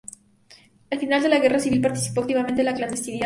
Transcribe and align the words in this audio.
Al 0.89 0.97
final 0.99 1.21
de 1.21 1.29
la 1.29 1.37
Guerra 1.37 1.59
Civil, 1.59 1.79
participó 1.79 2.21
activamente 2.21 2.61
en 2.61 2.65
la 2.65 2.73
clandestinidad. 2.73 3.19